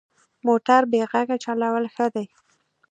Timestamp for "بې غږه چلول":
0.91-1.85